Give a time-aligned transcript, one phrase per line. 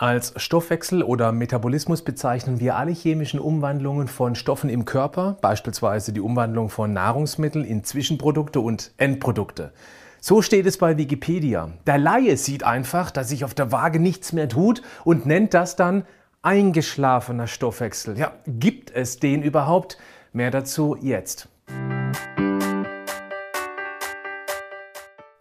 [0.00, 6.20] Als Stoffwechsel oder Metabolismus bezeichnen wir alle chemischen Umwandlungen von Stoffen im Körper, beispielsweise die
[6.20, 9.72] Umwandlung von Nahrungsmitteln in Zwischenprodukte und Endprodukte.
[10.20, 11.72] So steht es bei Wikipedia.
[11.88, 15.74] Der Laie sieht einfach, dass sich auf der Waage nichts mehr tut und nennt das
[15.74, 16.04] dann
[16.42, 18.16] eingeschlafener Stoffwechsel.
[18.16, 19.98] Ja, gibt es den überhaupt?
[20.32, 21.48] Mehr dazu jetzt.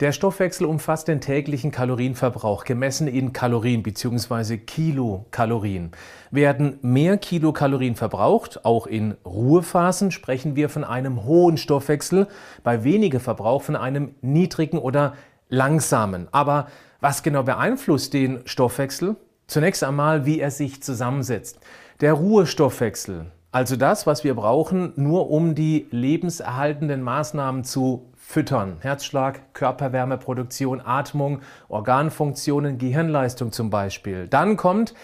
[0.00, 4.56] Der Stoffwechsel umfasst den täglichen Kalorienverbrauch, gemessen in Kalorien bzw.
[4.56, 5.90] Kilokalorien.
[6.30, 12.28] Werden mehr Kilokalorien verbraucht, auch in Ruhephasen, sprechen wir von einem hohen Stoffwechsel,
[12.62, 15.16] bei weniger Verbrauch von einem niedrigen oder
[15.50, 16.28] langsamen.
[16.32, 16.68] Aber
[17.02, 19.16] was genau beeinflusst den Stoffwechsel?
[19.48, 21.60] Zunächst einmal, wie er sich zusammensetzt.
[22.00, 28.76] Der Ruhestoffwechsel, also das, was wir brauchen, nur um die lebenserhaltenden Maßnahmen zu füttern.
[28.80, 34.28] Herzschlag, Körperwärmeproduktion, Atmung, Organfunktionen, Gehirnleistung zum Beispiel.
[34.28, 34.94] Dann kommt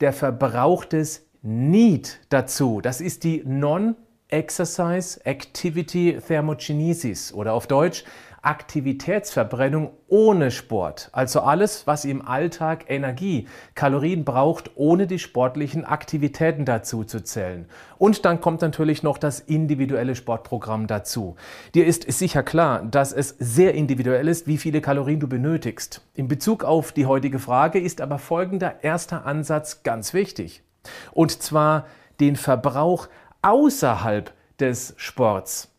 [0.00, 2.80] der Verbrauch des NEAT dazu.
[2.80, 8.02] Das ist die Non-Exercise Activity Thermogenesis oder auf Deutsch
[8.42, 11.10] Aktivitätsverbrennung ohne Sport.
[11.12, 17.66] Also alles, was im Alltag Energie, Kalorien braucht, ohne die sportlichen Aktivitäten dazu zu zählen.
[17.98, 21.36] Und dann kommt natürlich noch das individuelle Sportprogramm dazu.
[21.74, 26.02] Dir ist sicher klar, dass es sehr individuell ist, wie viele Kalorien du benötigst.
[26.14, 30.62] In Bezug auf die heutige Frage ist aber folgender erster Ansatz ganz wichtig.
[31.12, 31.86] Und zwar
[32.18, 33.08] den Verbrauch
[33.42, 35.71] außerhalb des Sports.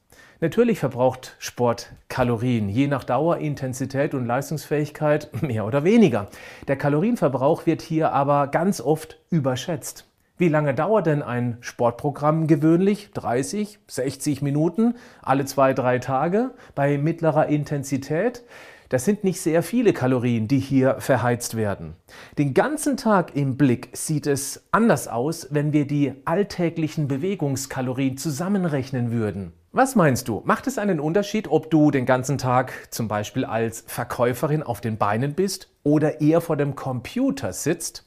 [0.43, 6.27] Natürlich verbraucht Sport Kalorien, je nach Dauer, Intensität und Leistungsfähigkeit mehr oder weniger.
[6.67, 10.05] Der Kalorienverbrauch wird hier aber ganz oft überschätzt.
[10.37, 13.11] Wie lange dauert denn ein Sportprogramm gewöhnlich?
[13.13, 18.43] 30, 60 Minuten, alle zwei, drei Tage bei mittlerer Intensität?
[18.89, 21.95] Das sind nicht sehr viele Kalorien, die hier verheizt werden.
[22.37, 29.09] Den ganzen Tag im Blick sieht es anders aus, wenn wir die alltäglichen Bewegungskalorien zusammenrechnen
[29.09, 29.53] würden.
[29.75, 30.43] Was meinst du?
[30.45, 34.99] Macht es einen Unterschied, ob du den ganzen Tag zum Beispiel als Verkäuferin auf den
[34.99, 38.05] Beinen bist oder eher vor dem Computer sitzt?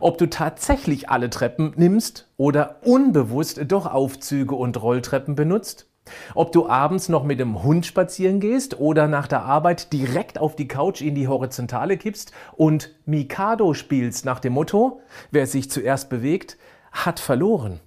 [0.00, 5.86] Ob du tatsächlich alle Treppen nimmst oder unbewusst doch Aufzüge und Rolltreppen benutzt?
[6.34, 10.56] Ob du abends noch mit dem Hund spazieren gehst oder nach der Arbeit direkt auf
[10.56, 16.08] die Couch in die Horizontale kippst und Mikado spielst nach dem Motto, wer sich zuerst
[16.08, 16.56] bewegt,
[16.90, 17.80] hat verloren.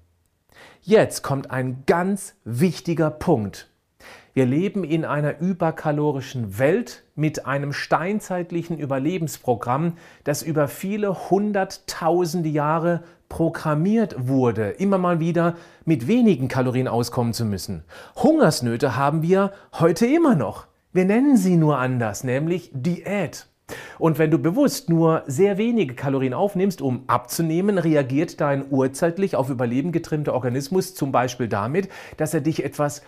[0.82, 3.70] Jetzt kommt ein ganz wichtiger Punkt.
[4.34, 9.94] Wir leben in einer überkalorischen Welt mit einem steinzeitlichen Überlebensprogramm,
[10.26, 15.56] das über viele hunderttausende Jahre programmiert wurde, immer mal wieder
[15.86, 17.86] mit wenigen Kalorien auskommen zu müssen.
[18.18, 20.68] Hungersnöte haben wir heute immer noch.
[20.92, 23.48] Wir nennen sie nur anders, nämlich Diät.
[23.98, 29.50] Und wenn du bewusst nur sehr wenige Kalorien aufnimmst, um abzunehmen, reagiert dein urzeitlich auf
[29.50, 33.02] Überleben getrimmter Organismus zum Beispiel damit, dass er dich etwas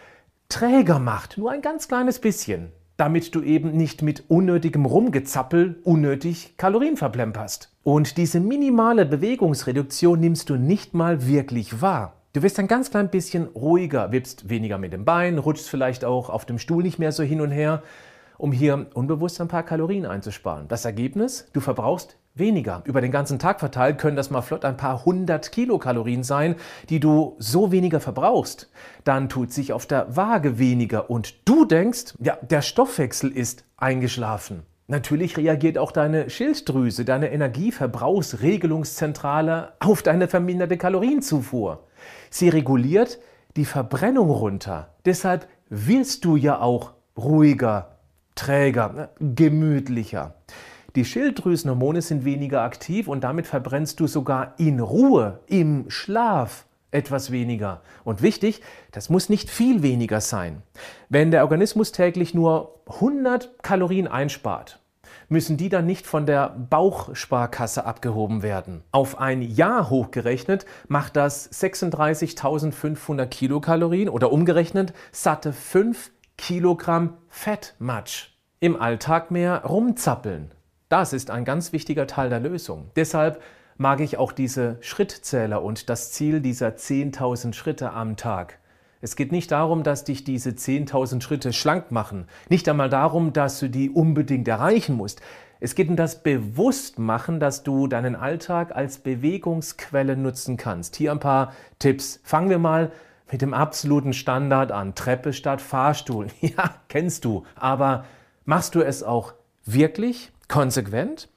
[0.50, 6.56] träger macht, nur ein ganz kleines bisschen, damit du eben nicht mit unnötigem Rumgezappel unnötig
[6.58, 7.72] Kalorien verplemperst.
[7.84, 12.14] Und diese minimale Bewegungsreduktion nimmst du nicht mal wirklich wahr.
[12.34, 16.30] Du wirst ein ganz klein bisschen ruhiger, wippst weniger mit dem Bein, rutschst vielleicht auch
[16.30, 17.82] auf dem Stuhl nicht mehr so hin und her
[18.38, 20.68] um hier unbewusst ein paar Kalorien einzusparen.
[20.68, 21.50] Das Ergebnis?
[21.54, 22.84] Du verbrauchst weniger.
[22.86, 26.56] Über den ganzen Tag verteilt können das mal flott ein paar hundert Kilokalorien sein,
[26.90, 28.70] die du so weniger verbrauchst.
[29.04, 34.64] Dann tut sich auf der Waage weniger und du denkst, ja, der Stoffwechsel ist eingeschlafen.
[34.90, 41.84] Natürlich reagiert auch deine Schilddrüse, deine Energieverbrauchsregelungszentrale auf deine verminderte Kalorienzufuhr.
[42.30, 43.20] Sie reguliert
[43.58, 44.96] die Verbrennung runter.
[45.06, 47.97] Deshalb wirst du ja auch ruhiger,
[48.38, 50.36] träger, ne, gemütlicher.
[50.96, 57.32] Die Schilddrüsenhormone sind weniger aktiv und damit verbrennst du sogar in Ruhe, im Schlaf etwas
[57.32, 57.82] weniger.
[58.04, 58.62] Und wichtig,
[58.92, 60.64] das muss nicht viel weniger sein.
[61.10, 64.80] Wenn der Organismus täglich nur 100 Kalorien einspart,
[65.30, 68.84] müssen die dann nicht von der Bauchsparkasse abgehoben werden.
[68.92, 78.37] Auf ein Jahr hochgerechnet macht das 36.500 Kilokalorien oder umgerechnet satte 5 Kilogramm Fettmatsch.
[78.60, 80.50] Im Alltag mehr rumzappeln.
[80.90, 82.90] Das ist ein ganz wichtiger Teil der Lösung.
[82.96, 83.40] Deshalb
[83.78, 88.58] mag ich auch diese Schrittzähler und das Ziel dieser 10.000 Schritte am Tag.
[89.00, 92.26] Es geht nicht darum, dass dich diese 10.000 Schritte schlank machen.
[92.50, 95.22] Nicht einmal darum, dass du die unbedingt erreichen musst.
[95.60, 100.96] Es geht um das Bewusstmachen, dass du deinen Alltag als Bewegungsquelle nutzen kannst.
[100.96, 102.22] Hier ein paar Tipps.
[102.24, 102.92] Fangen wir mal
[103.32, 104.96] mit dem absoluten Standard an.
[104.96, 106.26] Treppe statt Fahrstuhl.
[106.42, 107.46] Ja, kennst du.
[107.56, 108.06] Aber
[108.48, 109.34] machst du es auch
[109.66, 111.30] wirklich konsequent?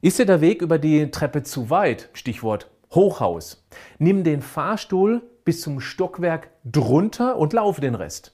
[0.00, 2.08] Ist dir der Weg über die Treppe zu weit?
[2.14, 3.66] Stichwort Hochhaus.
[3.98, 8.32] Nimm den Fahrstuhl bis zum Stockwerk drunter und laufe den Rest.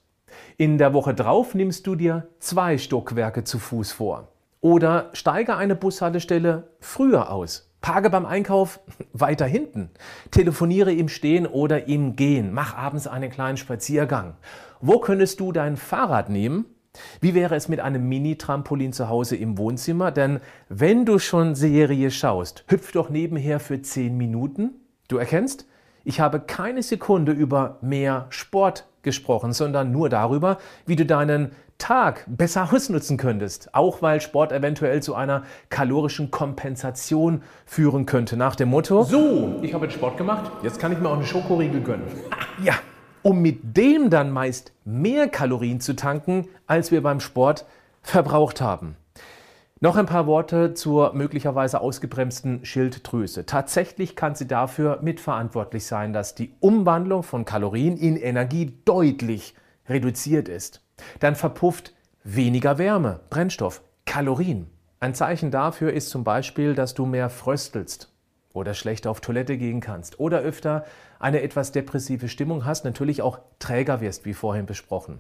[0.58, 4.28] In der Woche drauf nimmst du dir zwei Stockwerke zu Fuß vor.
[4.60, 7.72] Oder steige eine Bushaltestelle früher aus.
[7.80, 8.80] Parke beim Einkauf
[9.14, 9.90] weiter hinten.
[10.30, 12.52] Telefoniere im Stehen oder im Gehen.
[12.52, 14.36] Mach abends einen kleinen Spaziergang.
[14.80, 16.66] Wo könntest du dein Fahrrad nehmen?
[17.20, 20.10] Wie wäre es mit einem Mini-Trampolin zu Hause im Wohnzimmer?
[20.10, 24.72] Denn wenn du schon Serie schaust, hüpf doch nebenher für 10 Minuten.
[25.08, 25.66] Du erkennst,
[26.04, 32.24] ich habe keine Sekunde über mehr Sport gesprochen, sondern nur darüber, wie du deinen Tag
[32.28, 38.36] besser ausnutzen könntest, auch weil Sport eventuell zu einer kalorischen Kompensation führen könnte.
[38.36, 41.26] Nach dem Motto: So, ich habe jetzt Sport gemacht, jetzt kann ich mir auch eine
[41.26, 42.06] Schokoriegel gönnen.
[42.62, 42.74] ja,
[43.22, 47.66] um mit dem dann meist mehr Kalorien zu tanken, als wir beim Sport
[48.02, 48.96] verbraucht haben.
[49.80, 53.46] Noch ein paar Worte zur möglicherweise ausgebremsten Schilddrüse.
[53.46, 59.56] Tatsächlich kann sie dafür mitverantwortlich sein, dass die Umwandlung von Kalorien in Energie deutlich
[59.88, 60.82] reduziert ist.
[61.18, 64.70] Dann verpufft weniger Wärme, Brennstoff, Kalorien.
[65.00, 68.12] Ein Zeichen dafür ist zum Beispiel, dass du mehr fröstelst
[68.52, 70.84] oder schlechter auf Toilette gehen kannst oder öfter
[71.18, 75.18] eine etwas depressive Stimmung hast, natürlich auch träger wirst, wie vorhin besprochen.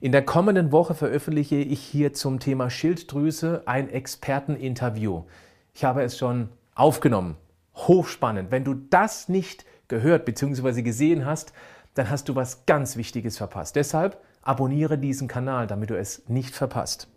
[0.00, 5.24] In der kommenden Woche veröffentliche ich hier zum Thema Schilddrüse ein Experteninterview.
[5.74, 7.36] Ich habe es schon aufgenommen.
[7.74, 8.50] Hochspannend.
[8.50, 10.82] Wenn du das nicht gehört bzw.
[10.82, 11.52] gesehen hast,
[11.94, 13.76] dann hast du was ganz Wichtiges verpasst.
[13.76, 17.08] Deshalb abonniere diesen Kanal, damit du es nicht verpasst.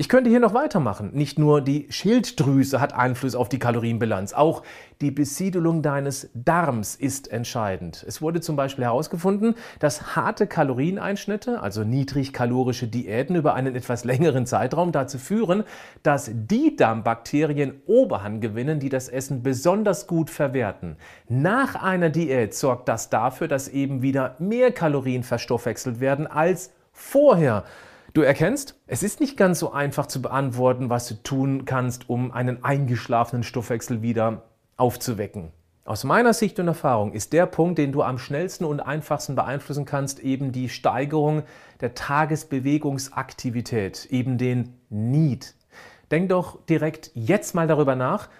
[0.00, 1.10] Ich könnte hier noch weitermachen.
[1.12, 4.62] Nicht nur die Schilddrüse hat Einfluss auf die Kalorienbilanz, auch
[5.00, 8.04] die Besiedelung deines Darms ist entscheidend.
[8.06, 14.46] Es wurde zum Beispiel herausgefunden, dass harte Kalorieneinschnitte, also niedrigkalorische Diäten über einen etwas längeren
[14.46, 15.64] Zeitraum dazu führen,
[16.04, 20.94] dass die Darmbakterien Oberhand gewinnen, die das Essen besonders gut verwerten.
[21.28, 27.64] Nach einer Diät sorgt das dafür, dass eben wieder mehr Kalorien verstoffwechselt werden als vorher.
[28.18, 32.32] Du erkennst, es ist nicht ganz so einfach zu beantworten, was du tun kannst, um
[32.32, 34.42] einen eingeschlafenen Stoffwechsel wieder
[34.76, 35.52] aufzuwecken.
[35.84, 39.84] Aus meiner Sicht und Erfahrung ist der Punkt, den du am schnellsten und einfachsten beeinflussen
[39.84, 41.44] kannst, eben die Steigerung
[41.80, 45.54] der Tagesbewegungsaktivität, eben den Need.
[46.10, 48.30] Denk doch direkt jetzt mal darüber nach,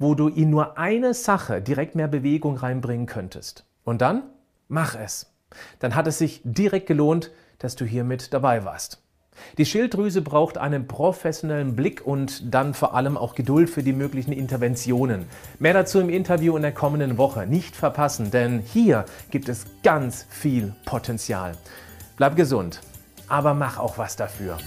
[0.00, 3.64] wo du in nur eine Sache direkt mehr Bewegung reinbringen könntest.
[3.84, 4.24] Und dann
[4.66, 5.32] mach es.
[5.78, 7.30] Dann hat es sich direkt gelohnt,
[7.60, 9.00] dass du hier mit dabei warst.
[9.58, 14.32] Die Schilddrüse braucht einen professionellen Blick und dann vor allem auch Geduld für die möglichen
[14.32, 15.26] Interventionen.
[15.58, 17.46] Mehr dazu im Interview in der kommenden Woche.
[17.46, 21.52] Nicht verpassen, denn hier gibt es ganz viel Potenzial.
[22.16, 22.80] Bleib gesund,
[23.28, 24.58] aber mach auch was dafür.